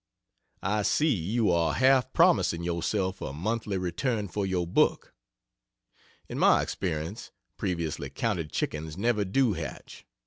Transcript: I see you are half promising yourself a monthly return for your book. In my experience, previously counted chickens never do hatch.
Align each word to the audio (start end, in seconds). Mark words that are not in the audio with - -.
I 0.63 0.81
see 0.81 1.13
you 1.13 1.51
are 1.51 1.75
half 1.75 2.11
promising 2.11 2.63
yourself 2.63 3.21
a 3.21 3.31
monthly 3.31 3.77
return 3.77 4.29
for 4.29 4.47
your 4.47 4.65
book. 4.65 5.13
In 6.27 6.39
my 6.39 6.63
experience, 6.63 7.29
previously 7.55 8.09
counted 8.09 8.51
chickens 8.51 8.97
never 8.97 9.23
do 9.23 9.53
hatch. 9.53 10.07